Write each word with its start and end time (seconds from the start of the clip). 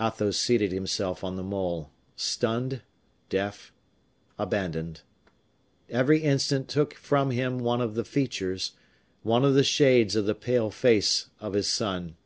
Athos 0.00 0.38
seated 0.38 0.72
himself 0.72 1.22
on 1.22 1.36
the 1.36 1.42
mole, 1.42 1.90
stunned, 2.16 2.80
deaf, 3.28 3.70
abandoned. 4.38 5.02
Every 5.90 6.22
instant 6.22 6.68
took 6.68 6.94
from 6.94 7.32
him 7.32 7.58
one 7.58 7.82
of 7.82 7.94
the 7.94 8.04
features, 8.06 8.72
one 9.22 9.44
of 9.44 9.52
the 9.52 9.62
shades 9.64 10.16
of 10.16 10.24
the 10.24 10.34
pale 10.34 10.70
face 10.70 11.28
of 11.38 11.52
his 11.52 11.66
son. 11.68 12.16